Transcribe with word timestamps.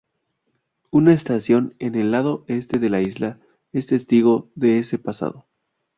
Una 0.89 1.13
estación 1.13 1.75
en 1.77 1.93
el 1.93 2.09
lado 2.09 2.43
este 2.47 2.79
de 2.79 2.89
la 2.89 3.01
isla 3.01 3.39
es 3.71 3.85
testigo 3.85 4.49
de 4.55 4.79
ese 4.79 4.97
pasado. 4.97 5.45